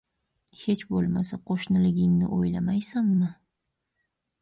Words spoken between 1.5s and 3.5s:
qo‘shniligingni o‘ylamaysanmi!